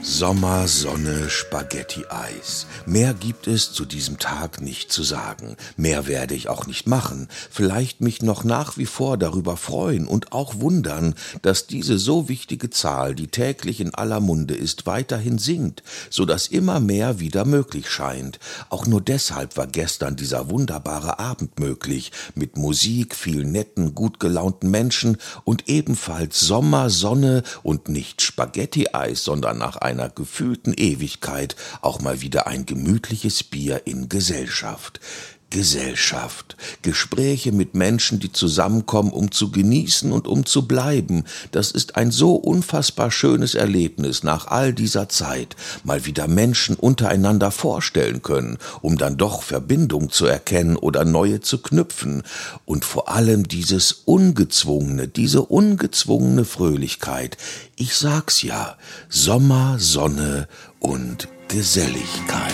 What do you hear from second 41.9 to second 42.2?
ein